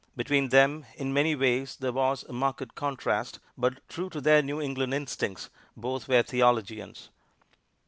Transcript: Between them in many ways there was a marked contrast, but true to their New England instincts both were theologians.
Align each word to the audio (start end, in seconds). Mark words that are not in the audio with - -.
Between 0.17 0.49
them 0.49 0.87
in 0.95 1.13
many 1.13 1.35
ways 1.35 1.75
there 1.79 1.91
was 1.91 2.23
a 2.23 2.33
marked 2.33 2.73
contrast, 2.73 3.37
but 3.55 3.87
true 3.87 4.09
to 4.09 4.19
their 4.19 4.41
New 4.41 4.59
England 4.59 4.95
instincts 4.95 5.51
both 5.77 6.07
were 6.07 6.23
theologians. 6.23 7.09